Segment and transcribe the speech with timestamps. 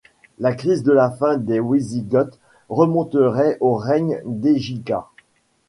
[0.39, 5.07] La crise de la fin des Wisigoths remonterait au règne d'Égica.